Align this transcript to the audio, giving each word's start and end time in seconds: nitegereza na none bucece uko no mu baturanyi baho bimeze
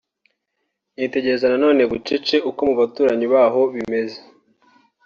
nitegereza 0.95 1.45
na 1.51 1.57
none 1.65 1.81
bucece 1.91 2.35
uko 2.49 2.59
no 2.61 2.67
mu 2.69 2.73
baturanyi 2.81 3.25
baho 3.33 3.61
bimeze 3.73 4.19